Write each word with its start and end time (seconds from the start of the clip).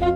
Xin 0.00 0.06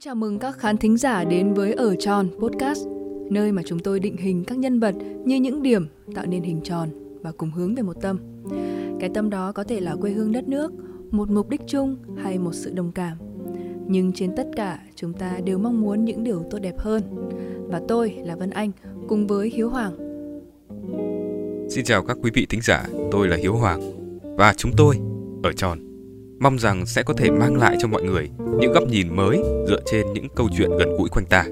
chào 0.00 0.14
mừng 0.14 0.38
các 0.38 0.58
khán 0.58 0.76
thính 0.76 0.96
giả 0.96 1.24
đến 1.24 1.54
với 1.54 1.72
Ở 1.72 1.96
Tròn 1.96 2.28
Podcast, 2.38 2.86
nơi 3.30 3.52
mà 3.52 3.62
chúng 3.66 3.78
tôi 3.78 4.00
định 4.00 4.16
hình 4.16 4.44
các 4.46 4.58
nhân 4.58 4.80
vật 4.80 4.94
như 5.24 5.36
những 5.36 5.62
điểm 5.62 5.86
tạo 6.14 6.26
nên 6.26 6.42
hình 6.42 6.60
tròn 6.64 6.88
và 7.22 7.32
cùng 7.32 7.50
hướng 7.50 7.74
về 7.74 7.82
một 7.82 7.96
tâm. 8.02 8.18
Cái 9.00 9.10
tâm 9.14 9.30
đó 9.30 9.52
có 9.52 9.64
thể 9.64 9.80
là 9.80 9.96
quê 10.00 10.10
hương 10.10 10.32
đất 10.32 10.48
nước, 10.48 10.72
một 11.16 11.30
mục 11.30 11.48
đích 11.48 11.60
chung 11.66 11.96
hay 12.22 12.38
một 12.38 12.52
sự 12.52 12.72
đồng 12.74 12.92
cảm. 12.92 13.16
Nhưng 13.86 14.12
trên 14.12 14.36
tất 14.36 14.48
cả, 14.56 14.78
chúng 14.94 15.12
ta 15.12 15.40
đều 15.44 15.58
mong 15.58 15.80
muốn 15.80 16.04
những 16.04 16.24
điều 16.24 16.42
tốt 16.50 16.58
đẹp 16.58 16.78
hơn. 16.78 17.02
Và 17.68 17.80
tôi 17.88 18.14
là 18.24 18.36
Vân 18.36 18.50
Anh 18.50 18.70
cùng 19.08 19.26
với 19.26 19.50
Hiếu 19.54 19.68
Hoàng. 19.70 19.96
Xin 21.70 21.84
chào 21.84 22.02
các 22.04 22.16
quý 22.22 22.30
vị 22.34 22.46
thính 22.50 22.60
giả, 22.62 22.86
tôi 23.12 23.28
là 23.28 23.36
Hiếu 23.36 23.54
Hoàng 23.54 23.80
và 24.36 24.54
chúng 24.56 24.72
tôi 24.76 24.96
ở 25.42 25.52
Tròn 25.52 25.78
mong 26.40 26.58
rằng 26.58 26.86
sẽ 26.86 27.02
có 27.02 27.14
thể 27.14 27.30
mang 27.30 27.56
lại 27.56 27.76
cho 27.80 27.88
mọi 27.88 28.02
người 28.02 28.30
những 28.60 28.72
góc 28.72 28.88
nhìn 28.88 29.16
mới 29.16 29.42
dựa 29.68 29.80
trên 29.86 30.12
những 30.12 30.28
câu 30.36 30.48
chuyện 30.56 30.70
gần 30.78 30.96
gũi 30.98 31.08
quanh 31.08 31.26
ta. 31.26 31.44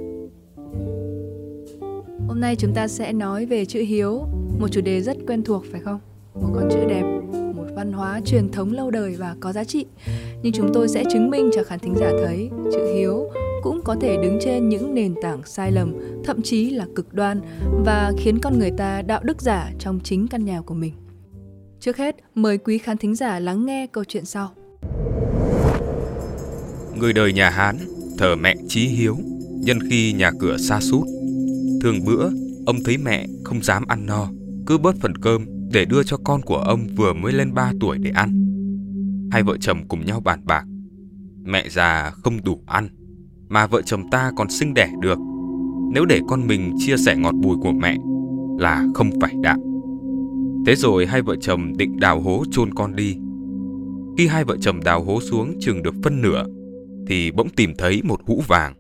Hôm 2.29 2.41
nay 2.41 2.57
chúng 2.57 2.75
ta 2.75 2.89
sẽ 2.89 3.13
nói 3.13 3.47
về 3.47 3.65
chữ 3.65 3.81
hiếu, 3.81 4.23
một 4.59 4.69
chủ 4.71 4.81
đề 4.81 5.01
rất 5.01 5.17
quen 5.27 5.45
thuộc 5.45 5.65
phải 5.73 5.81
không? 5.81 6.01
Một 6.35 6.51
con 6.55 6.69
chữ 6.71 6.79
đẹp, 6.89 7.12
văn 7.83 7.93
hóa 7.93 8.21
truyền 8.25 8.49
thống 8.53 8.73
lâu 8.73 8.91
đời 8.91 9.17
và 9.19 9.37
có 9.41 9.53
giá 9.53 9.65
trị. 9.65 9.87
Nhưng 10.43 10.53
chúng 10.53 10.71
tôi 10.75 10.89
sẽ 10.89 11.05
chứng 11.13 11.31
minh 11.31 11.51
cho 11.55 11.65
khán 11.65 11.79
thính 11.79 11.95
giả 12.01 12.11
thấy 12.25 12.51
chữ 12.73 12.95
hiếu 12.95 13.31
cũng 13.63 13.81
có 13.85 13.97
thể 14.01 14.17
đứng 14.23 14.39
trên 14.41 14.69
những 14.69 14.95
nền 14.95 15.15
tảng 15.23 15.41
sai 15.45 15.73
lầm, 15.73 15.95
thậm 16.25 16.43
chí 16.43 16.71
là 16.71 16.87
cực 16.95 17.15
đoan 17.15 17.41
và 17.85 18.13
khiến 18.19 18.39
con 18.43 18.59
người 18.59 18.71
ta 18.79 19.03
đạo 19.03 19.21
đức 19.25 19.43
giả 19.43 19.73
trong 19.79 20.01
chính 20.05 20.29
căn 20.29 20.45
nhà 20.45 20.61
của 20.61 20.75
mình. 20.75 20.93
Trước 21.81 21.97
hết, 21.97 22.17
mời 22.35 22.59
quý 22.59 22.79
khán 22.79 22.97
thính 22.97 23.15
giả 23.15 23.39
lắng 23.39 23.67
nghe 23.67 23.87
câu 23.87 24.05
chuyện 24.05 24.25
sau. 24.25 24.51
Người 26.97 27.13
đời 27.13 27.33
nhà 27.33 27.51
Hán 27.51 27.77
thờ 28.19 28.37
mẹ 28.37 28.55
chí 28.69 28.81
hiếu, 28.81 29.17
nhân 29.61 29.79
khi 29.91 30.13
nhà 30.13 30.31
cửa 30.41 30.57
xa 30.57 30.81
sút 30.81 31.05
Thường 31.81 32.05
bữa, 32.05 32.31
ông 32.67 32.77
thấy 32.85 32.99
mẹ 32.99 33.27
không 33.45 33.63
dám 33.63 33.85
ăn 33.89 34.07
no, 34.07 34.29
cứ 34.67 34.79
bớt 34.79 34.97
phần 35.01 35.17
cơm 35.17 35.47
để 35.73 35.85
đưa 35.85 36.03
cho 36.03 36.17
con 36.25 36.41
của 36.43 36.57
ông 36.57 36.87
vừa 36.97 37.13
mới 37.13 37.33
lên 37.33 37.55
3 37.55 37.73
tuổi 37.81 37.99
để 37.99 38.11
ăn. 38.11 38.49
Hai 39.33 39.43
vợ 39.43 39.57
chồng 39.57 39.89
cùng 39.89 40.07
nhau 40.07 40.21
bàn 40.21 40.41
bạc. 40.45 40.65
Mẹ 41.45 41.69
già 41.69 42.11
không 42.11 42.45
đủ 42.45 42.63
ăn, 42.67 42.89
mà 43.49 43.67
vợ 43.67 43.83
chồng 43.83 44.11
ta 44.11 44.33
còn 44.37 44.51
sinh 44.51 44.75
đẻ 44.75 44.91
được. 45.01 45.19
Nếu 45.95 46.05
để 46.05 46.21
con 46.29 46.47
mình 46.47 46.75
chia 46.79 46.97
sẻ 46.97 47.17
ngọt 47.17 47.35
bùi 47.35 47.57
của 47.63 47.73
mẹ 47.73 47.97
là 48.59 48.87
không 48.95 49.11
phải 49.21 49.35
đạo. 49.43 49.59
Thế 50.67 50.75
rồi 50.75 51.07
hai 51.07 51.23
vợ 51.23 51.37
chồng 51.41 51.77
định 51.77 52.01
đào 52.01 52.21
hố 52.21 52.45
chôn 52.51 52.75
con 52.75 52.97
đi. 52.97 53.17
Khi 54.19 54.27
hai 54.27 54.45
vợ 54.45 54.57
chồng 54.61 54.81
đào 54.85 55.05
hố 55.05 55.21
xuống 55.21 55.55
chừng 55.61 55.83
được 55.83 55.95
phân 56.03 56.23
nửa, 56.23 56.47
thì 57.07 57.31
bỗng 57.31 57.49
tìm 57.49 57.75
thấy 57.79 58.03
một 58.05 58.21
hũ 58.27 58.43
vàng. 58.49 58.75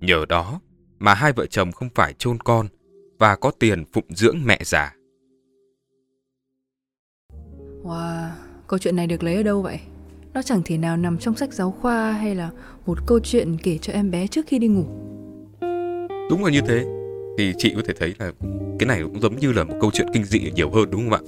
Nhờ 0.00 0.24
đó 0.28 0.60
mà 0.98 1.14
hai 1.14 1.32
vợ 1.32 1.46
chồng 1.46 1.72
không 1.72 1.88
phải 1.94 2.14
chôn 2.18 2.38
con 2.38 2.66
và 3.18 3.36
có 3.36 3.50
tiền 3.58 3.84
phụng 3.92 4.06
dưỡng 4.08 4.38
mẹ 4.44 4.60
già. 4.64 4.94
Wow, 7.82 8.28
câu 8.66 8.78
chuyện 8.78 8.96
này 8.96 9.06
được 9.06 9.22
lấy 9.22 9.34
ở 9.34 9.42
đâu 9.42 9.62
vậy? 9.62 9.78
Nó 10.34 10.42
chẳng 10.42 10.62
thể 10.64 10.78
nào 10.78 10.96
nằm 10.96 11.18
trong 11.18 11.36
sách 11.36 11.52
giáo 11.52 11.70
khoa 11.70 12.12
hay 12.12 12.34
là 12.34 12.50
một 12.86 12.98
câu 13.06 13.20
chuyện 13.20 13.56
kể 13.62 13.78
cho 13.78 13.92
em 13.92 14.10
bé 14.10 14.26
trước 14.26 14.46
khi 14.46 14.58
đi 14.58 14.68
ngủ. 14.68 14.84
Đúng 16.30 16.44
là 16.44 16.50
như 16.50 16.60
thế. 16.60 16.84
Thì 17.38 17.52
chị 17.58 17.72
có 17.76 17.82
thể 17.86 17.94
thấy 17.98 18.14
là 18.18 18.32
cái 18.78 18.86
này 18.86 19.02
cũng 19.02 19.20
giống 19.20 19.36
như 19.36 19.52
là 19.52 19.64
một 19.64 19.74
câu 19.80 19.90
chuyện 19.94 20.06
kinh 20.12 20.24
dị 20.24 20.50
nhiều 20.54 20.70
hơn 20.70 20.90
đúng 20.90 21.10
không 21.10 21.12
ạ? 21.12 21.20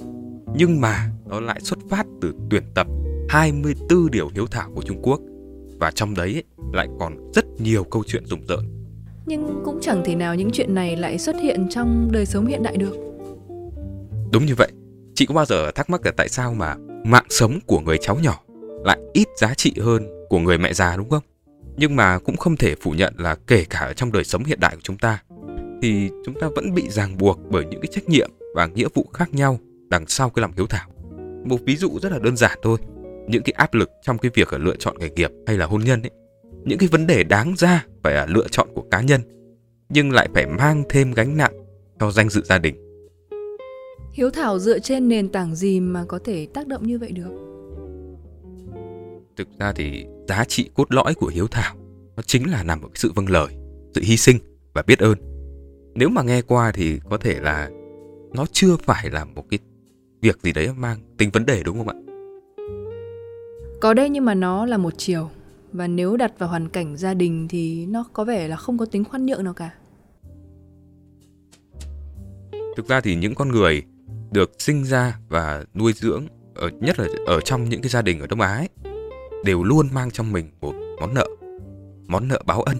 Nhưng 0.57 0.81
mà 0.81 1.09
nó 1.25 1.39
lại 1.39 1.59
xuất 1.61 1.79
phát 1.89 2.05
từ 2.21 2.33
tuyển 2.49 2.63
tập 2.75 2.87
24 3.29 4.11
điều 4.11 4.29
hiếu 4.35 4.47
thảo 4.47 4.71
của 4.75 4.81
Trung 4.81 5.01
Quốc 5.01 5.21
và 5.79 5.91
trong 5.91 6.13
đấy 6.13 6.43
lại 6.73 6.87
còn 6.99 7.31
rất 7.33 7.45
nhiều 7.59 7.83
câu 7.83 8.03
chuyện 8.07 8.25
rùng 8.25 8.45
rợn. 8.47 8.65
Nhưng 9.25 9.61
cũng 9.65 9.79
chẳng 9.81 10.01
thể 10.05 10.15
nào 10.15 10.35
những 10.35 10.49
chuyện 10.53 10.75
này 10.75 10.95
lại 10.95 11.19
xuất 11.19 11.35
hiện 11.41 11.67
trong 11.69 12.09
đời 12.11 12.25
sống 12.25 12.45
hiện 12.45 12.63
đại 12.63 12.77
được. 12.77 12.97
Đúng 14.31 14.45
như 14.45 14.55
vậy. 14.57 14.71
Chị 15.15 15.25
có 15.25 15.33
bao 15.33 15.45
giờ 15.45 15.71
thắc 15.71 15.89
mắc 15.89 16.05
là 16.05 16.11
tại 16.17 16.29
sao 16.29 16.53
mà 16.53 16.75
mạng 17.05 17.25
sống 17.29 17.59
của 17.65 17.79
người 17.79 17.97
cháu 18.01 18.19
nhỏ 18.19 18.41
lại 18.83 18.99
ít 19.13 19.27
giá 19.37 19.53
trị 19.53 19.73
hơn 19.81 20.07
của 20.29 20.39
người 20.39 20.57
mẹ 20.57 20.73
già, 20.73 20.97
đúng 20.97 21.09
không? 21.09 21.23
Nhưng 21.77 21.95
mà 21.95 22.19
cũng 22.19 22.37
không 22.37 22.57
thể 22.57 22.75
phủ 22.81 22.91
nhận 22.91 23.13
là 23.17 23.35
kể 23.47 23.65
cả 23.69 23.79
ở 23.79 23.93
trong 23.93 24.11
đời 24.11 24.23
sống 24.23 24.43
hiện 24.43 24.59
đại 24.59 24.75
của 24.75 24.81
chúng 24.83 24.97
ta, 24.97 25.23
thì 25.81 26.09
chúng 26.25 26.39
ta 26.41 26.49
vẫn 26.55 26.73
bị 26.73 26.89
ràng 26.89 27.17
buộc 27.17 27.39
bởi 27.49 27.65
những 27.65 27.81
cái 27.81 27.89
trách 27.91 28.09
nhiệm 28.09 28.29
và 28.55 28.65
nghĩa 28.65 28.87
vụ 28.93 29.05
khác 29.13 29.33
nhau 29.33 29.59
đằng 29.89 30.07
sau 30.07 30.29
cái 30.29 30.41
lòng 30.41 30.51
hiếu 30.57 30.67
thảo. 30.67 30.89
Một 31.45 31.57
ví 31.65 31.75
dụ 31.75 31.99
rất 32.01 32.11
là 32.11 32.19
đơn 32.19 32.37
giản 32.37 32.59
thôi, 32.61 32.77
những 33.27 33.43
cái 33.43 33.53
áp 33.57 33.73
lực 33.73 33.89
trong 34.01 34.17
cái 34.17 34.31
việc 34.33 34.53
lựa 34.53 34.75
chọn 34.75 34.99
nghề 34.99 35.09
nghiệp 35.09 35.31
hay 35.47 35.57
là 35.57 35.65
hôn 35.65 35.81
nhân 35.81 36.01
ấy, 36.01 36.11
những 36.63 36.77
cái 36.79 36.89
vấn 36.91 37.07
đề 37.07 37.23
đáng 37.23 37.53
ra 37.57 37.85
phải 38.03 38.13
là 38.13 38.25
lựa 38.25 38.47
chọn 38.51 38.67
của 38.75 38.83
cá 38.91 39.01
nhân, 39.01 39.21
nhưng 39.89 40.11
lại 40.11 40.29
phải 40.33 40.45
mang 40.45 40.83
thêm 40.89 41.11
gánh 41.11 41.37
nặng 41.37 41.53
cho 41.99 42.11
danh 42.11 42.29
dự 42.29 42.41
gia 42.43 42.57
đình 42.57 42.84
hiếu 44.15 44.29
thảo 44.29 44.59
dựa 44.59 44.79
trên 44.79 45.09
nền 45.09 45.29
tảng 45.29 45.55
gì 45.55 45.79
mà 45.79 46.05
có 46.07 46.19
thể 46.23 46.47
tác 46.53 46.67
động 46.67 46.87
như 46.87 46.99
vậy 46.99 47.11
được? 47.11 47.29
Thực 49.37 49.47
ra 49.59 49.73
thì 49.75 50.05
giá 50.27 50.45
trị 50.45 50.69
cốt 50.73 50.91
lõi 50.93 51.15
của 51.15 51.27
hiếu 51.27 51.47
thảo 51.47 51.75
nó 52.15 52.23
chính 52.23 52.51
là 52.51 52.63
nằm 52.63 52.81
ở 52.81 52.89
sự 52.93 53.11
vâng 53.15 53.29
lời 53.29 53.47
sự 53.95 54.01
hy 54.03 54.17
sinh 54.17 54.37
và 54.73 54.81
biết 54.81 54.99
ơn. 54.99 55.17
Nếu 55.95 56.09
mà 56.09 56.21
nghe 56.21 56.41
qua 56.41 56.71
thì 56.71 56.99
có 57.09 57.17
thể 57.17 57.39
là 57.39 57.69
nó 58.33 58.45
chưa 58.51 58.75
phải 58.77 59.09
là 59.09 59.25
một 59.25 59.43
cái 59.49 59.59
việc 60.21 60.41
gì 60.41 60.53
đấy 60.53 60.69
mang 60.77 60.97
tính 61.17 61.29
vấn 61.33 61.45
đề 61.45 61.63
đúng 61.63 61.77
không 61.77 61.87
ạ? 61.87 61.95
Có 63.81 63.93
đây 63.93 64.09
nhưng 64.09 64.25
mà 64.25 64.33
nó 64.33 64.65
là 64.65 64.77
một 64.77 64.93
chiều. 64.97 65.29
Và 65.71 65.87
nếu 65.87 66.17
đặt 66.17 66.39
vào 66.39 66.49
hoàn 66.49 66.69
cảnh 66.69 66.97
gia 66.97 67.13
đình 67.13 67.47
thì 67.47 67.85
nó 67.85 68.05
có 68.13 68.23
vẻ 68.23 68.47
là 68.47 68.55
không 68.55 68.77
có 68.77 68.85
tính 68.85 69.03
khoan 69.03 69.25
nhượng 69.25 69.43
nào 69.43 69.53
cả. 69.53 69.73
Thực 72.77 72.87
ra 72.87 73.01
thì 73.01 73.15
những 73.15 73.35
con 73.35 73.49
người 73.49 73.83
được 74.35 74.51
sinh 74.59 74.83
ra 74.83 75.17
và 75.29 75.63
nuôi 75.75 75.93
dưỡng 75.93 76.27
ở 76.55 76.69
nhất 76.79 76.99
là 76.99 77.07
ở 77.25 77.41
trong 77.41 77.69
những 77.69 77.81
cái 77.81 77.89
gia 77.89 78.01
đình 78.01 78.19
ở 78.19 78.27
Đông 78.27 78.41
Á 78.41 78.55
ấy, 78.55 78.69
đều 79.43 79.63
luôn 79.63 79.89
mang 79.93 80.11
trong 80.11 80.31
mình 80.31 80.51
một 80.61 80.73
món 80.99 81.13
nợ, 81.13 81.27
món 82.07 82.27
nợ 82.27 82.41
báo 82.45 82.61
ân, 82.61 82.77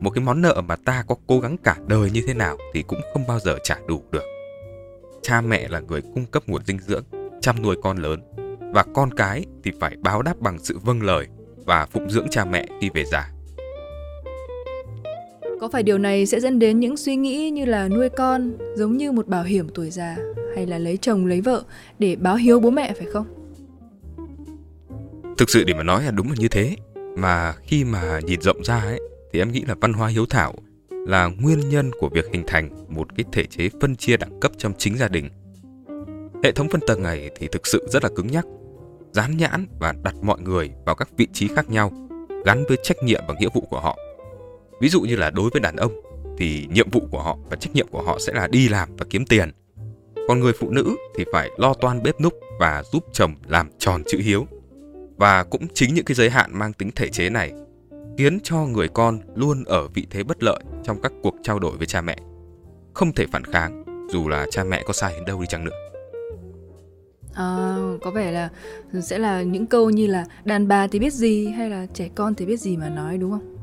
một 0.00 0.10
cái 0.10 0.24
món 0.24 0.42
nợ 0.42 0.62
mà 0.66 0.76
ta 0.76 1.04
có 1.08 1.14
cố 1.26 1.40
gắng 1.40 1.56
cả 1.64 1.76
đời 1.86 2.10
như 2.10 2.22
thế 2.26 2.34
nào 2.34 2.58
thì 2.74 2.82
cũng 2.82 3.00
không 3.12 3.26
bao 3.28 3.40
giờ 3.40 3.58
trả 3.64 3.78
đủ 3.88 4.02
được. 4.10 4.22
Cha 5.22 5.40
mẹ 5.40 5.68
là 5.68 5.80
người 5.80 6.02
cung 6.14 6.26
cấp 6.26 6.42
nguồn 6.46 6.64
dinh 6.66 6.78
dưỡng, 6.78 7.04
chăm 7.40 7.62
nuôi 7.62 7.76
con 7.82 7.96
lớn 7.96 8.20
và 8.72 8.84
con 8.94 9.14
cái 9.14 9.44
thì 9.64 9.70
phải 9.80 9.96
báo 10.00 10.22
đáp 10.22 10.40
bằng 10.40 10.58
sự 10.58 10.78
vâng 10.78 11.02
lời 11.02 11.26
và 11.56 11.86
phụng 11.86 12.10
dưỡng 12.10 12.26
cha 12.30 12.44
mẹ 12.44 12.66
khi 12.80 12.90
về 12.94 13.04
già. 13.04 13.30
Có 15.60 15.68
phải 15.68 15.82
điều 15.82 15.98
này 15.98 16.26
sẽ 16.26 16.40
dẫn 16.40 16.58
đến 16.58 16.80
những 16.80 16.96
suy 16.96 17.16
nghĩ 17.16 17.50
như 17.50 17.64
là 17.64 17.88
nuôi 17.88 18.08
con 18.08 18.52
giống 18.76 18.96
như 18.96 19.12
một 19.12 19.26
bảo 19.26 19.44
hiểm 19.44 19.68
tuổi 19.74 19.90
già 19.90 20.16
hay 20.54 20.66
là 20.66 20.78
lấy 20.78 20.96
chồng, 20.96 21.26
lấy 21.26 21.40
vợ 21.40 21.64
để 21.98 22.16
báo 22.16 22.36
hiếu 22.36 22.60
bố 22.60 22.70
mẹ, 22.70 22.92
phải 22.98 23.06
không? 23.12 23.26
Thực 25.38 25.50
sự 25.50 25.64
để 25.64 25.74
mà 25.74 25.82
nói 25.82 26.04
là 26.04 26.10
đúng 26.10 26.28
là 26.28 26.34
như 26.38 26.48
thế. 26.48 26.76
Mà 27.16 27.52
khi 27.52 27.84
mà 27.84 28.20
nhìn 28.20 28.40
rộng 28.40 28.64
ra 28.64 28.80
ấy, 28.80 29.00
thì 29.32 29.38
em 29.38 29.52
nghĩ 29.52 29.64
là 29.68 29.74
văn 29.80 29.92
hóa 29.92 30.08
hiếu 30.08 30.26
thảo 30.26 30.54
là 30.90 31.30
nguyên 31.40 31.68
nhân 31.68 31.90
của 31.98 32.08
việc 32.08 32.24
hình 32.32 32.44
thành 32.46 32.86
một 32.88 33.16
cái 33.16 33.24
thể 33.32 33.44
chế 33.44 33.68
phân 33.80 33.96
chia 33.96 34.16
đẳng 34.16 34.40
cấp 34.40 34.52
trong 34.58 34.72
chính 34.78 34.96
gia 34.96 35.08
đình. 35.08 35.28
Hệ 36.44 36.52
thống 36.52 36.68
phân 36.68 36.80
tầng 36.86 37.02
này 37.02 37.30
thì 37.36 37.48
thực 37.52 37.66
sự 37.66 37.86
rất 37.90 38.02
là 38.02 38.08
cứng 38.16 38.26
nhắc, 38.26 38.46
dán 39.12 39.36
nhãn 39.36 39.66
và 39.80 39.94
đặt 40.02 40.14
mọi 40.22 40.40
người 40.40 40.70
vào 40.86 40.94
các 40.94 41.08
vị 41.16 41.28
trí 41.32 41.48
khác 41.48 41.70
nhau, 41.70 41.92
gắn 42.44 42.64
với 42.68 42.76
trách 42.82 42.96
nhiệm 43.04 43.22
và 43.28 43.34
nghĩa 43.40 43.48
vụ 43.54 43.60
của 43.60 43.80
họ. 43.80 43.98
Ví 44.80 44.88
dụ 44.88 45.00
như 45.00 45.16
là 45.16 45.30
đối 45.30 45.50
với 45.50 45.60
đàn 45.60 45.76
ông, 45.76 45.92
thì 46.38 46.66
nhiệm 46.70 46.90
vụ 46.90 47.08
của 47.10 47.22
họ 47.22 47.38
và 47.50 47.56
trách 47.56 47.74
nhiệm 47.74 47.88
của 47.88 48.02
họ 48.02 48.18
sẽ 48.18 48.32
là 48.32 48.46
đi 48.46 48.68
làm 48.68 48.96
và 48.96 49.06
kiếm 49.10 49.26
tiền. 49.26 49.50
Còn 50.28 50.40
người 50.40 50.52
phụ 50.52 50.70
nữ 50.70 50.96
thì 51.16 51.24
phải 51.32 51.50
lo 51.56 51.74
toan 51.74 52.02
bếp 52.02 52.20
núc 52.20 52.34
và 52.60 52.82
giúp 52.92 53.04
chồng 53.12 53.34
làm 53.46 53.70
tròn 53.78 54.02
chữ 54.06 54.18
hiếu. 54.18 54.46
Và 55.16 55.44
cũng 55.44 55.66
chính 55.74 55.94
những 55.94 56.04
cái 56.04 56.14
giới 56.14 56.30
hạn 56.30 56.50
mang 56.52 56.72
tính 56.72 56.90
thể 56.94 57.08
chế 57.08 57.30
này 57.30 57.52
khiến 58.18 58.40
cho 58.42 58.56
người 58.56 58.88
con 58.88 59.18
luôn 59.34 59.64
ở 59.64 59.88
vị 59.88 60.06
thế 60.10 60.22
bất 60.22 60.42
lợi 60.42 60.60
trong 60.82 61.00
các 61.02 61.12
cuộc 61.22 61.34
trao 61.42 61.58
đổi 61.58 61.76
với 61.76 61.86
cha 61.86 62.00
mẹ. 62.00 62.18
Không 62.94 63.12
thể 63.12 63.26
phản 63.32 63.44
kháng 63.44 63.84
dù 64.12 64.28
là 64.28 64.46
cha 64.50 64.64
mẹ 64.64 64.82
có 64.86 64.92
sai 64.92 65.12
đến 65.14 65.24
đâu 65.24 65.40
đi 65.40 65.46
chăng 65.46 65.64
nữa. 65.64 65.76
À, 67.34 67.76
có 68.02 68.10
vẻ 68.10 68.30
là 68.30 68.50
sẽ 69.02 69.18
là 69.18 69.42
những 69.42 69.66
câu 69.66 69.90
như 69.90 70.06
là 70.06 70.24
đàn 70.44 70.68
bà 70.68 70.86
thì 70.86 70.98
biết 70.98 71.12
gì 71.12 71.46
hay 71.46 71.70
là 71.70 71.86
trẻ 71.94 72.08
con 72.14 72.34
thì 72.34 72.46
biết 72.46 72.60
gì 72.60 72.76
mà 72.76 72.88
nói 72.88 73.18
đúng 73.18 73.30
không? 73.30 73.56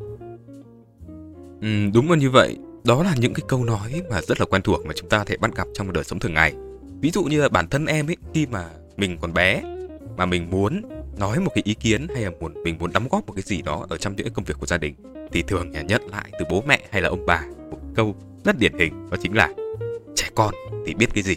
Ừ, 1.61 1.67
đúng 1.93 2.09
là 2.09 2.17
như 2.17 2.29
vậy. 2.29 2.57
Đó 2.83 3.03
là 3.03 3.15
những 3.17 3.33
cái 3.33 3.45
câu 3.47 3.63
nói 3.63 4.01
mà 4.09 4.21
rất 4.21 4.39
là 4.39 4.45
quen 4.45 4.61
thuộc 4.61 4.85
mà 4.85 4.93
chúng 4.95 5.09
ta 5.09 5.23
thể 5.23 5.37
bắt 5.37 5.55
gặp 5.55 5.67
trong 5.73 5.93
đời 5.93 6.03
sống 6.03 6.19
thường 6.19 6.33
ngày. 6.33 6.53
Ví 7.01 7.11
dụ 7.11 7.23
như 7.23 7.41
là 7.41 7.49
bản 7.49 7.67
thân 7.67 7.85
em 7.85 8.09
ấy, 8.09 8.17
khi 8.33 8.45
mà 8.45 8.69
mình 8.97 9.17
còn 9.21 9.33
bé, 9.33 9.61
mà 10.17 10.25
mình 10.25 10.49
muốn 10.49 10.81
nói 11.17 11.39
một 11.39 11.51
cái 11.55 11.61
ý 11.65 11.73
kiến 11.73 12.07
hay 12.13 12.23
là 12.23 12.31
muốn, 12.39 12.63
mình 12.63 12.77
muốn 12.79 12.93
đóng 12.93 13.07
góp 13.11 13.27
một 13.27 13.33
cái 13.33 13.43
gì 13.43 13.61
đó 13.61 13.85
ở 13.89 13.97
trong 13.97 14.15
những 14.15 14.33
công 14.33 14.45
việc 14.45 14.55
của 14.59 14.65
gia 14.65 14.77
đình, 14.77 14.95
thì 15.31 15.41
thường 15.41 15.71
nhà 15.71 15.81
nhận 15.81 16.01
lại 16.11 16.31
từ 16.39 16.45
bố 16.49 16.63
mẹ 16.67 16.79
hay 16.91 17.01
là 17.01 17.09
ông 17.09 17.25
bà 17.25 17.43
một 17.71 17.79
câu 17.95 18.15
rất 18.45 18.59
điển 18.59 18.73
hình, 18.79 19.09
đó 19.09 19.17
chính 19.21 19.35
là 19.35 19.49
trẻ 20.15 20.29
con, 20.35 20.53
thì 20.85 20.93
biết 20.93 21.13
cái 21.13 21.23
gì 21.23 21.35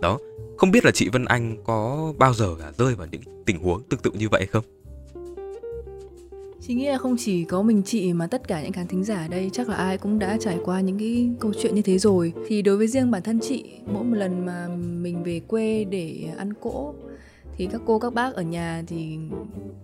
đó, 0.00 0.18
không 0.58 0.70
biết 0.70 0.84
là 0.84 0.90
chị 0.90 1.08
Vân 1.08 1.24
Anh 1.24 1.56
có 1.64 2.12
bao 2.18 2.34
giờ 2.34 2.56
rơi 2.78 2.94
vào 2.94 3.06
những 3.10 3.22
tình 3.46 3.58
huống 3.58 3.82
tương 3.82 4.00
tự 4.00 4.10
như 4.10 4.28
vậy 4.28 4.46
không 4.46 4.64
Chị 6.68 6.74
nghĩ 6.74 6.88
là 6.88 6.98
không 6.98 7.16
chỉ 7.18 7.44
có 7.44 7.62
mình 7.62 7.82
chị 7.82 8.12
mà 8.12 8.26
tất 8.26 8.48
cả 8.48 8.62
những 8.62 8.72
khán 8.72 8.86
thính 8.86 9.04
giả 9.04 9.16
ở 9.16 9.28
đây 9.28 9.50
chắc 9.52 9.68
là 9.68 9.76
ai 9.76 9.98
cũng 9.98 10.18
đã 10.18 10.36
trải 10.40 10.58
qua 10.64 10.80
những 10.80 10.98
cái 10.98 11.30
câu 11.40 11.52
chuyện 11.62 11.74
như 11.74 11.82
thế 11.82 11.98
rồi. 11.98 12.32
Thì 12.46 12.62
đối 12.62 12.76
với 12.76 12.86
riêng 12.86 13.10
bản 13.10 13.22
thân 13.22 13.40
chị, 13.40 13.64
mỗi 13.92 14.04
một 14.04 14.16
lần 14.16 14.46
mà 14.46 14.68
mình 14.78 15.22
về 15.22 15.40
quê 15.40 15.84
để 15.84 16.24
ăn 16.36 16.52
cỗ 16.52 16.94
thì 17.56 17.66
các 17.66 17.80
cô 17.86 17.98
các 17.98 18.14
bác 18.14 18.34
ở 18.34 18.42
nhà 18.42 18.82
thì 18.86 19.18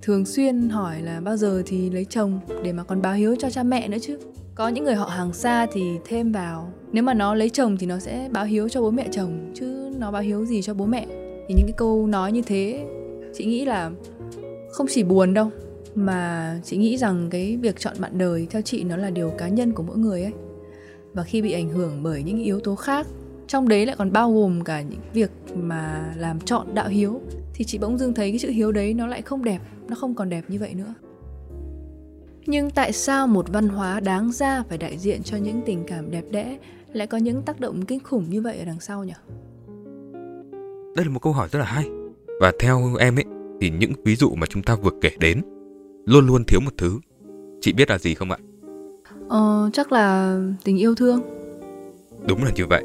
thường 0.02 0.25
xuyên 0.25 0.69
hỏi 0.69 1.02
là 1.02 1.20
bao 1.20 1.36
giờ 1.36 1.62
thì 1.66 1.90
lấy 1.90 2.04
chồng 2.04 2.40
để 2.64 2.72
mà 2.72 2.82
còn 2.82 3.02
báo 3.02 3.14
hiếu 3.14 3.37
cho 3.38 3.50
cha 3.50 3.62
mẹ 3.62 3.88
nữa 3.88 3.98
chứ. 4.00 4.19
Có 4.54 4.69
những 4.69 4.84
người 4.84 4.94
họ 4.94 5.06
hàng 5.06 5.32
xa 5.32 5.66
thì 5.72 5.82
thêm 6.04 6.32
vào 6.32 6.72
Nếu 6.92 7.02
mà 7.02 7.14
nó 7.14 7.34
lấy 7.34 7.50
chồng 7.50 7.76
thì 7.76 7.87
nó 7.87 7.98
sẽ 7.98 8.28
báo 8.32 8.44
hiếu 8.44 8.69
cho 8.69 8.80
bố 8.80 8.90
mẹ 8.90 9.08
chồng 9.12 9.52
Chứ 9.54 9.92
nó 9.98 10.10
báo 10.10 10.22
hiếu 10.22 10.44
gì 10.44 10.62
cho 10.62 10.75
bố 10.75 10.87
mẹ 10.87 11.06
Thì 11.48 11.54
những 11.54 11.66
cái 11.66 11.75
câu 11.76 12.06
nói 12.06 12.32
như 12.32 12.42
thế 12.42 12.87
Chị 13.34 13.44
nghĩ 13.44 13.64
là 13.64 13.90
không 14.72 14.87
chỉ 14.90 15.02
buồn 15.02 15.34
đâu 15.34 15.50
mà 15.94 16.61
chị 16.64 16.76
nghĩ 16.76 16.96
rằng 16.96 17.29
cái 17.31 17.56
việc 17.56 17.81
chọn 17.81 17.94
bạn 17.99 18.19
đời 18.19 18.46
theo 18.50 18.62
chị 18.62 18.85
nó 18.85 18.96
là 18.96 19.11
điều 19.11 19.31
cá 19.31 19.49
nhân 19.49 19.73
của 19.73 19.82
mỗi 19.82 19.99
người 19.99 20.23
ấy 20.23 20.32
và 21.12 21.23
khi 21.23 21.43
bị 21.43 21.52
ảnh 21.52 21.69
hưởng 21.69 22.02
bởi 22.02 22.23
những 22.23 22.38
yếu 22.38 22.61
tố 22.61 22.75
khác, 22.75 23.06
trong 23.46 23.69
đấy 23.69 23.87
lại 23.87 23.96
còn 23.99 24.12
bao 24.12 24.32
gồm 24.32 24.64
cả 24.64 24.82
những 24.82 25.00
việc 25.12 25.31
mà 25.55 26.14
làm 26.17 26.41
chọn 26.41 26.75
đạo 26.75 26.88
hiếu, 26.88 27.20
thì 27.55 27.64
chị 27.64 27.79
bỗng 27.79 27.99
dưng 27.99 28.14
thấy 28.14 28.31
cái 28.31 28.38
chữ 28.38 28.49
hiếu 28.49 28.73
đấy 28.73 28.94
nó 28.94 29.06
lại 29.06 29.23
không 29.23 29.44
đẹp, 29.44 29.61
nó 29.88 29.94
không 29.94 30.14
còn 30.14 30.29
đẹp 30.29 30.44
như 30.49 30.58
vậy 30.58 30.75
nữa 30.75 30.94
nhưng 32.47 32.70
tại 32.70 32.93
sao 32.93 33.26
một 33.26 33.47
văn 33.52 33.69
hóa 33.69 34.00
đáng 34.00 34.32
ra 34.32 34.62
phải 34.69 34.79
đại 34.79 34.99
diện 34.99 35.23
cho 35.23 35.37
những 35.37 35.61
tình 35.67 35.85
cảm 35.87 36.11
đẹp 36.11 36.25
đẽ 36.31 36.58
lại 36.93 37.06
có 37.06 37.19
những 37.19 37.43
tác 37.43 37.61
động 37.61 37.85
kinh 37.85 38.00
khủng 38.00 38.31
như 38.31 38.43
vậy 38.43 38.58
ở 38.58 38.64
đằng 38.64 38.81
sau 38.81 39.05
nhỉ? 39.05 39.12
Đây 40.97 41.05
là 41.05 41.11
một 41.11 41.23
câu 41.23 41.32
hỏi 41.32 41.49
rất 41.52 41.58
là 41.58 41.64
hay. 41.64 41.85
Và 42.40 42.52
theo 42.58 42.97
em 42.99 43.17
ấy, 43.17 43.25
thì 43.61 43.70
những 43.70 43.93
ví 44.05 44.17
dụ 44.17 44.35
mà 44.35 44.47
chúng 44.47 44.62
ta 44.62 44.75
vừa 44.75 44.90
kể 45.00 45.11
đến 45.20 45.43
luôn 46.06 46.26
luôn 46.26 46.44
thiếu 46.44 46.60
một 46.60 46.74
thứ. 46.78 47.00
Chị 47.60 47.72
biết 47.72 47.90
là 47.90 47.98
gì 47.98 48.14
không 48.14 48.30
ạ? 48.30 48.38
Ờ, 49.28 49.70
chắc 49.72 49.92
là 49.92 50.38
tình 50.64 50.78
yêu 50.78 50.94
thương. 50.94 51.20
Đúng 52.28 52.44
là 52.44 52.50
như 52.54 52.66
vậy. 52.66 52.82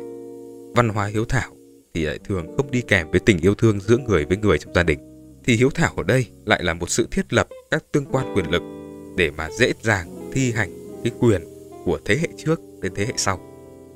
Văn 0.75 0.89
hóa 0.89 1.05
hiếu 1.05 1.25
thảo 1.25 1.51
thì 1.93 2.05
lại 2.05 2.19
thường 2.19 2.47
không 2.57 2.71
đi 2.71 2.81
kèm 2.81 3.11
với 3.11 3.19
tình 3.19 3.39
yêu 3.39 3.55
thương 3.55 3.79
giữa 3.79 3.97
người 3.97 4.25
với 4.25 4.37
người 4.37 4.57
trong 4.57 4.73
gia 4.73 4.83
đình. 4.83 4.99
Thì 5.43 5.55
hiếu 5.55 5.69
thảo 5.69 5.93
ở 5.97 6.03
đây 6.03 6.25
lại 6.45 6.63
là 6.63 6.73
một 6.73 6.89
sự 6.89 7.07
thiết 7.11 7.33
lập 7.33 7.47
các 7.71 7.83
tương 7.91 8.05
quan 8.05 8.35
quyền 8.35 8.51
lực 8.51 8.63
để 9.17 9.31
mà 9.31 9.49
dễ 9.59 9.73
dàng 9.81 10.31
thi 10.33 10.51
hành 10.51 10.69
cái 11.03 11.11
quyền 11.19 11.41
của 11.85 11.99
thế 12.05 12.17
hệ 12.21 12.27
trước 12.37 12.61
đến 12.81 12.91
thế 12.95 13.05
hệ 13.05 13.13
sau. 13.17 13.39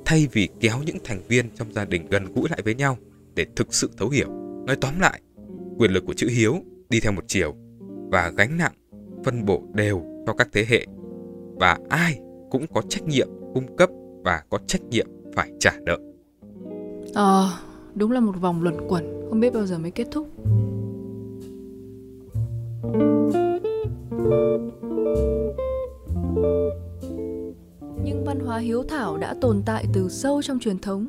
Thay 0.04 0.28
vì 0.32 0.48
kéo 0.60 0.80
những 0.86 0.98
thành 1.04 1.20
viên 1.28 1.50
trong 1.56 1.72
gia 1.72 1.84
đình 1.84 2.06
gần 2.10 2.34
gũi 2.34 2.48
lại 2.50 2.60
với 2.64 2.74
nhau 2.74 2.98
để 3.34 3.46
thực 3.56 3.74
sự 3.74 3.90
thấu 3.96 4.08
hiểu. 4.08 4.28
Nói 4.66 4.76
tóm 4.76 5.00
lại, 5.00 5.20
quyền 5.78 5.90
lực 5.90 6.04
của 6.06 6.14
chữ 6.14 6.28
hiếu 6.28 6.62
đi 6.88 7.00
theo 7.00 7.12
một 7.12 7.24
chiều 7.26 7.54
và 8.10 8.32
gánh 8.36 8.58
nặng 8.58 8.72
phân 9.24 9.44
bổ 9.44 9.62
đều 9.72 10.02
cho 10.26 10.32
các 10.32 10.48
thế 10.52 10.64
hệ 10.68 10.86
và 11.60 11.78
ai 11.88 12.20
cũng 12.50 12.66
có 12.74 12.82
trách 12.88 13.04
nhiệm 13.04 13.28
cung 13.54 13.76
cấp 13.76 13.90
và 14.24 14.42
có 14.50 14.58
trách 14.66 14.82
nhiệm 14.90 15.06
phải 15.34 15.50
trả 15.60 15.72
nợ. 15.86 15.98
Ờ, 17.14 17.42
à, 17.42 17.58
đúng 17.94 18.12
là 18.12 18.20
một 18.20 18.32
vòng 18.40 18.62
luẩn 18.62 18.76
quẩn, 18.88 19.26
không 19.28 19.40
biết 19.40 19.54
bao 19.54 19.66
giờ 19.66 19.78
mới 19.78 19.90
kết 19.90 20.06
thúc. 20.10 20.28
Nhưng 28.04 28.24
văn 28.26 28.40
hóa 28.40 28.58
hiếu 28.58 28.82
thảo 28.82 29.16
đã 29.16 29.34
tồn 29.40 29.62
tại 29.66 29.86
từ 29.92 30.08
sâu 30.08 30.42
trong 30.42 30.58
truyền 30.58 30.78
thống. 30.78 31.06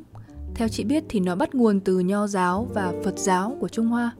Theo 0.55 0.67
chị 0.67 0.83
biết 0.83 1.03
thì 1.09 1.19
nó 1.19 1.35
bắt 1.35 1.55
nguồn 1.55 1.79
từ 1.79 1.99
Nho 1.99 2.27
giáo 2.27 2.67
và 2.73 2.93
Phật 3.03 3.17
giáo 3.17 3.57
của 3.59 3.67
Trung 3.67 3.87
Hoa. 3.87 4.11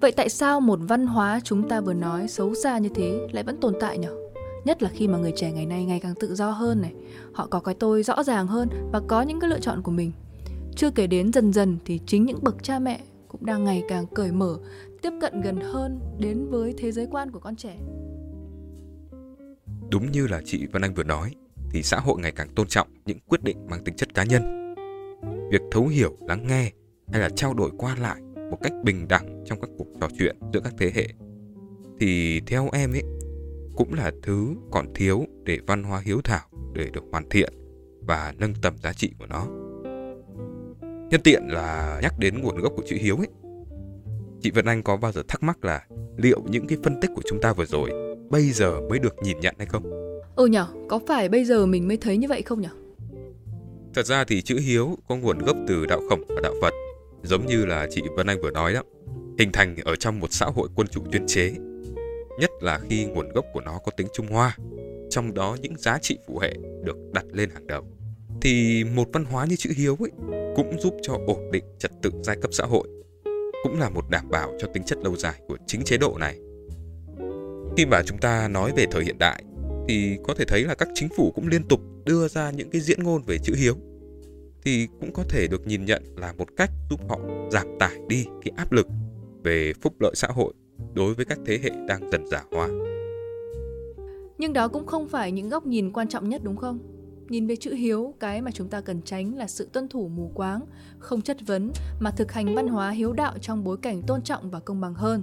Vậy 0.00 0.12
tại 0.12 0.28
sao 0.28 0.60
một 0.60 0.78
văn 0.82 1.06
hóa 1.06 1.40
chúng 1.44 1.68
ta 1.68 1.80
vừa 1.80 1.94
nói 1.94 2.28
xấu 2.28 2.54
xa 2.54 2.78
như 2.78 2.88
thế 2.94 3.28
lại 3.32 3.44
vẫn 3.44 3.60
tồn 3.60 3.74
tại 3.80 3.98
nhỉ? 3.98 4.08
Nhất 4.64 4.82
là 4.82 4.90
khi 4.92 5.08
mà 5.08 5.18
người 5.18 5.32
trẻ 5.36 5.52
ngày 5.52 5.66
nay 5.66 5.84
ngày 5.84 6.00
càng 6.00 6.14
tự 6.20 6.34
do 6.34 6.50
hơn 6.50 6.82
này, 6.82 6.92
họ 7.32 7.46
có 7.46 7.60
cái 7.60 7.74
tôi 7.74 8.02
rõ 8.02 8.22
ràng 8.22 8.46
hơn 8.46 8.68
và 8.92 9.00
có 9.08 9.22
những 9.22 9.40
cái 9.40 9.50
lựa 9.50 9.60
chọn 9.60 9.82
của 9.82 9.90
mình. 9.90 10.12
Chưa 10.76 10.90
kể 10.90 11.06
đến 11.06 11.32
dần 11.32 11.52
dần 11.52 11.78
thì 11.84 12.00
chính 12.06 12.24
những 12.24 12.38
bậc 12.42 12.62
cha 12.62 12.78
mẹ 12.78 13.00
cũng 13.28 13.46
đang 13.46 13.64
ngày 13.64 13.82
càng 13.88 14.06
cởi 14.14 14.32
mở, 14.32 14.58
tiếp 15.02 15.10
cận 15.20 15.40
gần 15.40 15.60
hơn 15.60 16.00
đến 16.18 16.46
với 16.50 16.74
thế 16.78 16.92
giới 16.92 17.06
quan 17.10 17.30
của 17.30 17.40
con 17.40 17.56
trẻ. 17.56 17.76
Đúng 19.90 20.12
như 20.12 20.26
là 20.26 20.40
chị 20.44 20.66
Vân 20.72 20.82
Anh 20.82 20.94
vừa 20.94 21.04
nói, 21.04 21.34
thì 21.70 21.82
xã 21.82 21.98
hội 21.98 22.20
ngày 22.20 22.32
càng 22.32 22.48
tôn 22.54 22.68
trọng 22.68 22.88
những 23.06 23.18
quyết 23.28 23.42
định 23.42 23.66
mang 23.70 23.84
tính 23.84 23.96
chất 23.96 24.14
cá 24.14 24.24
nhân. 24.24 24.74
Việc 25.50 25.62
thấu 25.70 25.86
hiểu, 25.86 26.16
lắng 26.20 26.46
nghe 26.46 26.72
hay 27.12 27.20
là 27.20 27.28
trao 27.36 27.54
đổi 27.54 27.70
qua 27.78 27.96
lại 28.00 28.20
một 28.50 28.58
cách 28.62 28.72
bình 28.84 29.08
đẳng 29.08 29.44
trong 29.46 29.60
các 29.60 29.70
cuộc 29.78 29.86
trò 30.00 30.08
chuyện 30.18 30.36
giữa 30.52 30.60
các 30.60 30.74
thế 30.78 30.92
hệ 30.94 31.06
thì 32.00 32.40
theo 32.46 32.68
em 32.72 32.92
ấy 32.92 33.02
cũng 33.76 33.94
là 33.94 34.12
thứ 34.22 34.54
còn 34.70 34.94
thiếu 34.94 35.24
để 35.44 35.58
văn 35.66 35.82
hóa 35.82 36.02
hiếu 36.04 36.20
thảo 36.24 36.48
để 36.72 36.90
được 36.92 37.04
hoàn 37.12 37.28
thiện 37.28 37.52
và 38.00 38.34
nâng 38.38 38.54
tầm 38.62 38.74
giá 38.82 38.92
trị 38.92 39.12
của 39.18 39.26
nó. 39.26 39.46
Nhân 41.10 41.20
tiện 41.24 41.42
là 41.48 42.00
nhắc 42.02 42.14
đến 42.18 42.42
nguồn 42.42 42.58
gốc 42.58 42.72
của 42.76 42.82
chữ 42.86 42.96
hiếu 43.00 43.16
ấy. 43.16 43.28
Chị 44.40 44.50
Vân 44.50 44.64
Anh 44.64 44.82
có 44.82 44.96
bao 44.96 45.12
giờ 45.12 45.22
thắc 45.28 45.42
mắc 45.42 45.64
là 45.64 45.86
liệu 46.16 46.42
những 46.48 46.66
cái 46.66 46.78
phân 46.84 47.00
tích 47.00 47.10
của 47.14 47.22
chúng 47.28 47.40
ta 47.40 47.52
vừa 47.52 47.66
rồi 47.66 47.90
bây 48.30 48.42
giờ 48.50 48.80
mới 48.80 48.98
được 48.98 49.16
nhìn 49.22 49.40
nhận 49.40 49.54
hay 49.58 49.66
không? 49.66 49.82
Ừ 50.36 50.46
nhở, 50.46 50.66
có 50.88 51.00
phải 51.06 51.28
bây 51.28 51.44
giờ 51.44 51.66
mình 51.66 51.88
mới 51.88 51.96
thấy 51.96 52.16
như 52.16 52.28
vậy 52.28 52.42
không 52.42 52.60
nhở? 52.60 52.70
Thật 53.94 54.06
ra 54.06 54.24
thì 54.24 54.42
chữ 54.42 54.58
hiếu 54.58 54.98
có 55.08 55.16
nguồn 55.16 55.38
gốc 55.38 55.56
từ 55.68 55.86
đạo 55.86 56.00
khổng 56.08 56.22
và 56.28 56.40
đạo 56.42 56.52
Phật 56.62 56.72
Giống 57.22 57.46
như 57.46 57.64
là 57.64 57.86
chị 57.90 58.02
Vân 58.16 58.26
Anh 58.26 58.40
vừa 58.40 58.50
nói 58.50 58.72
đó, 58.72 58.82
hình 59.38 59.52
thành 59.52 59.76
ở 59.84 59.96
trong 59.96 60.20
một 60.20 60.32
xã 60.32 60.46
hội 60.46 60.68
quân 60.74 60.86
chủ 60.88 61.02
chuyên 61.12 61.26
chế, 61.26 61.52
nhất 62.40 62.50
là 62.60 62.78
khi 62.88 63.04
nguồn 63.04 63.28
gốc 63.28 63.44
của 63.52 63.60
nó 63.60 63.78
có 63.84 63.92
tính 63.96 64.06
Trung 64.12 64.26
Hoa, 64.26 64.56
trong 65.10 65.34
đó 65.34 65.56
những 65.60 65.76
giá 65.76 65.98
trị 66.02 66.18
phụ 66.26 66.38
hệ 66.38 66.54
được 66.84 66.96
đặt 67.12 67.24
lên 67.32 67.50
hàng 67.50 67.66
đầu. 67.66 67.84
Thì 68.40 68.84
một 68.84 69.08
văn 69.12 69.24
hóa 69.24 69.46
như 69.46 69.56
chữ 69.56 69.70
hiếu 69.76 69.96
ấy 70.00 70.10
cũng 70.56 70.80
giúp 70.80 70.94
cho 71.02 71.18
ổn 71.26 71.50
định 71.52 71.64
trật 71.78 71.90
tự 72.02 72.10
giai 72.22 72.36
cấp 72.42 72.50
xã 72.54 72.64
hội, 72.64 72.88
cũng 73.62 73.80
là 73.80 73.90
một 73.90 74.10
đảm 74.10 74.28
bảo 74.30 74.52
cho 74.58 74.68
tính 74.74 74.82
chất 74.82 74.98
lâu 75.04 75.16
dài 75.16 75.40
của 75.48 75.56
chính 75.66 75.82
chế 75.82 75.96
độ 75.96 76.18
này. 76.18 76.38
Khi 77.76 77.86
mà 77.86 78.02
chúng 78.06 78.18
ta 78.18 78.48
nói 78.48 78.72
về 78.76 78.86
thời 78.90 79.04
hiện 79.04 79.18
đại 79.18 79.44
thì 79.88 80.16
có 80.24 80.34
thể 80.34 80.44
thấy 80.44 80.64
là 80.64 80.74
các 80.74 80.88
chính 80.94 81.08
phủ 81.16 81.32
cũng 81.34 81.48
liên 81.48 81.62
tục 81.68 81.80
đưa 82.04 82.28
ra 82.28 82.50
những 82.50 82.70
cái 82.70 82.80
diễn 82.80 83.02
ngôn 83.02 83.22
về 83.22 83.38
chữ 83.38 83.54
hiếu 83.54 83.74
thì 84.62 84.88
cũng 85.00 85.12
có 85.12 85.22
thể 85.28 85.46
được 85.46 85.66
nhìn 85.66 85.84
nhận 85.84 86.02
là 86.16 86.32
một 86.32 86.56
cách 86.56 86.70
giúp 86.90 87.00
họ 87.08 87.18
giảm 87.50 87.66
tải 87.78 87.98
đi 88.08 88.24
cái 88.24 88.52
áp 88.56 88.72
lực 88.72 88.86
về 89.42 89.72
phúc 89.82 89.94
lợi 90.00 90.12
xã 90.14 90.28
hội 90.28 90.54
đối 90.94 91.14
với 91.14 91.24
các 91.24 91.38
thế 91.46 91.58
hệ 91.62 91.70
đang 91.88 92.10
dần 92.12 92.26
già 92.26 92.44
hóa. 92.52 92.68
Nhưng 94.38 94.52
đó 94.52 94.68
cũng 94.68 94.86
không 94.86 95.08
phải 95.08 95.32
những 95.32 95.48
góc 95.48 95.66
nhìn 95.66 95.92
quan 95.92 96.08
trọng 96.08 96.28
nhất 96.28 96.40
đúng 96.44 96.56
không? 96.56 96.78
Nhìn 97.28 97.46
về 97.46 97.56
chữ 97.56 97.74
hiếu, 97.74 98.14
cái 98.20 98.42
mà 98.42 98.50
chúng 98.50 98.68
ta 98.68 98.80
cần 98.80 99.02
tránh 99.02 99.36
là 99.36 99.46
sự 99.46 99.68
tuân 99.72 99.88
thủ 99.88 100.08
mù 100.08 100.30
quáng, 100.34 100.60
không 100.98 101.22
chất 101.22 101.36
vấn 101.46 101.72
mà 102.00 102.10
thực 102.10 102.32
hành 102.32 102.54
văn 102.54 102.68
hóa 102.68 102.90
hiếu 102.90 103.12
đạo 103.12 103.38
trong 103.40 103.64
bối 103.64 103.76
cảnh 103.82 104.02
tôn 104.02 104.22
trọng 104.22 104.50
và 104.50 104.60
công 104.60 104.80
bằng 104.80 104.94
hơn. 104.94 105.22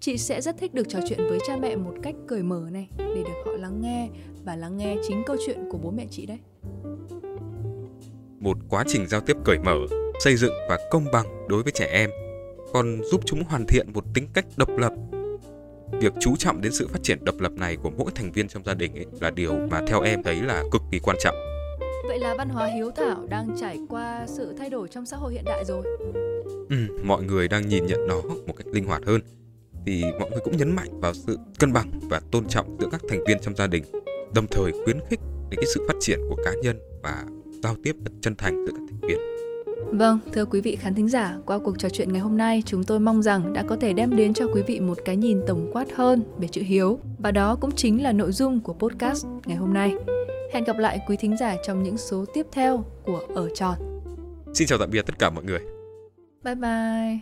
Chị 0.00 0.18
sẽ 0.18 0.40
rất 0.40 0.58
thích 0.58 0.74
được 0.74 0.88
trò 0.88 0.98
chuyện 1.08 1.18
với 1.18 1.38
cha 1.46 1.56
mẹ 1.56 1.76
một 1.76 1.94
cách 2.02 2.14
cởi 2.26 2.42
mở 2.42 2.68
này 2.72 2.88
để 2.98 3.22
được 3.24 3.42
họ 3.46 3.52
lắng 3.52 3.80
nghe 3.82 4.08
và 4.44 4.56
lắng 4.56 4.76
nghe 4.76 4.96
chính 5.08 5.22
câu 5.26 5.36
chuyện 5.46 5.58
của 5.70 5.78
bố 5.78 5.90
mẹ 5.90 6.06
chị 6.10 6.26
đấy 6.26 6.38
một 8.40 8.56
quá 8.68 8.84
trình 8.86 9.06
giao 9.06 9.20
tiếp 9.20 9.36
cởi 9.44 9.58
mở, 9.58 9.76
xây 10.24 10.36
dựng 10.36 10.52
và 10.68 10.78
công 10.90 11.04
bằng 11.12 11.26
đối 11.48 11.62
với 11.62 11.72
trẻ 11.72 11.86
em, 11.92 12.10
còn 12.72 13.00
giúp 13.04 13.20
chúng 13.24 13.44
hoàn 13.44 13.66
thiện 13.66 13.92
một 13.92 14.04
tính 14.14 14.28
cách 14.34 14.44
độc 14.56 14.68
lập. 14.78 14.92
Việc 16.00 16.12
chú 16.20 16.36
trọng 16.36 16.60
đến 16.60 16.72
sự 16.72 16.88
phát 16.88 17.02
triển 17.02 17.24
độc 17.24 17.40
lập 17.40 17.52
này 17.52 17.76
của 17.76 17.90
mỗi 17.90 18.10
thành 18.14 18.32
viên 18.32 18.48
trong 18.48 18.64
gia 18.64 18.74
đình 18.74 18.94
ấy 18.94 19.06
là 19.20 19.30
điều 19.30 19.52
mà 19.70 19.80
theo 19.86 20.00
em 20.00 20.22
thấy 20.22 20.36
là 20.42 20.64
cực 20.72 20.82
kỳ 20.92 20.98
quan 20.98 21.16
trọng. 21.20 21.34
Vậy 22.08 22.18
là 22.18 22.34
văn 22.38 22.48
hóa 22.48 22.66
hiếu 22.66 22.90
thảo 22.96 23.26
đang 23.28 23.56
trải 23.60 23.78
qua 23.88 24.26
sự 24.28 24.54
thay 24.58 24.70
đổi 24.70 24.88
trong 24.88 25.06
xã 25.06 25.16
hội 25.16 25.32
hiện 25.32 25.44
đại 25.44 25.64
rồi. 25.64 25.84
Ừ, 26.68 26.76
mọi 27.04 27.22
người 27.22 27.48
đang 27.48 27.68
nhìn 27.68 27.86
nhận 27.86 28.06
nó 28.08 28.20
một 28.46 28.54
cách 28.56 28.66
linh 28.66 28.84
hoạt 28.84 29.02
hơn. 29.06 29.20
Thì 29.86 30.04
mọi 30.20 30.30
người 30.30 30.40
cũng 30.44 30.56
nhấn 30.56 30.76
mạnh 30.76 31.00
vào 31.00 31.14
sự 31.14 31.38
cân 31.58 31.72
bằng 31.72 31.90
và 32.10 32.20
tôn 32.30 32.46
trọng 32.48 32.76
giữa 32.80 32.88
các 32.92 33.00
thành 33.08 33.24
viên 33.24 33.38
trong 33.40 33.56
gia 33.56 33.66
đình, 33.66 33.84
đồng 34.34 34.46
thời 34.46 34.72
khuyến 34.84 35.00
khích 35.10 35.20
đến 35.50 35.56
cái 35.56 35.66
sự 35.74 35.84
phát 35.88 35.96
triển 36.00 36.20
của 36.28 36.36
cá 36.44 36.52
nhân 36.62 36.78
và 37.02 37.24
giao 37.62 37.76
tiếp 37.82 37.96
thật 38.04 38.12
chân 38.20 38.34
thành 38.34 38.66
giữa 38.66 38.72
các 38.72 38.82
thành 38.90 39.00
viên. 39.08 39.18
Vâng, 39.98 40.18
thưa 40.32 40.44
quý 40.44 40.60
vị 40.60 40.76
khán 40.76 40.94
thính 40.94 41.08
giả, 41.08 41.38
qua 41.46 41.58
cuộc 41.58 41.78
trò 41.78 41.88
chuyện 41.88 42.12
ngày 42.12 42.20
hôm 42.20 42.36
nay, 42.36 42.62
chúng 42.66 42.84
tôi 42.84 43.00
mong 43.00 43.22
rằng 43.22 43.52
đã 43.52 43.64
có 43.68 43.76
thể 43.76 43.92
đem 43.92 44.16
đến 44.16 44.34
cho 44.34 44.46
quý 44.54 44.62
vị 44.66 44.80
một 44.80 44.98
cái 45.04 45.16
nhìn 45.16 45.40
tổng 45.46 45.70
quát 45.72 45.86
hơn 45.94 46.22
về 46.38 46.48
chữ 46.48 46.62
hiếu 46.62 46.98
và 47.18 47.30
đó 47.30 47.56
cũng 47.60 47.70
chính 47.76 48.02
là 48.02 48.12
nội 48.12 48.32
dung 48.32 48.60
của 48.60 48.72
podcast 48.72 49.26
ngày 49.46 49.56
hôm 49.56 49.74
nay. 49.74 49.94
Hẹn 50.52 50.64
gặp 50.64 50.78
lại 50.78 51.00
quý 51.06 51.16
thính 51.16 51.36
giả 51.36 51.56
trong 51.66 51.82
những 51.82 51.96
số 51.96 52.24
tiếp 52.34 52.46
theo 52.52 52.84
của 53.04 53.20
Ở 53.34 53.48
Tròn. 53.54 53.74
Xin 54.54 54.68
chào 54.68 54.78
tạm 54.78 54.90
biệt 54.90 55.06
tất 55.06 55.18
cả 55.18 55.30
mọi 55.30 55.44
người. 55.44 55.60
Bye 56.44 56.54
bye. 56.54 57.20